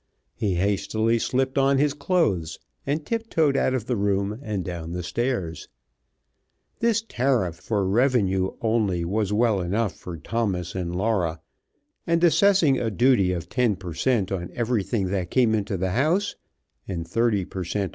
He 0.33 0.55
hastily 0.55 1.19
slipped 1.19 1.59
on 1.59 1.77
his 1.77 1.93
clothes, 1.93 2.57
and 2.87 3.05
tip 3.05 3.29
toed 3.29 3.55
out 3.55 3.75
of 3.75 3.85
the 3.85 3.95
room 3.95 4.39
and 4.41 4.65
down 4.65 4.93
the 4.93 5.03
stairs. 5.03 5.67
This 6.79 7.03
tariff 7.07 7.57
for 7.57 7.87
revenue 7.87 8.53
only 8.61 9.05
was 9.05 9.31
well 9.31 9.61
enough 9.61 9.93
for 9.93 10.17
Thomas 10.17 10.73
and 10.73 10.95
Laura, 10.95 11.39
and 12.07 12.23
assessing 12.23 12.79
a 12.79 12.89
duty 12.89 13.31
of 13.31 13.47
ten 13.47 13.75
per 13.75 13.93
cent. 13.93 14.31
on 14.31 14.49
everything 14.55 15.05
that 15.11 15.29
came 15.29 15.53
into 15.53 15.77
the 15.77 15.91
house 15.91 16.35
(and 16.87 17.07
thirty 17.07 17.45
per 17.45 17.63
cent. 17.63 17.89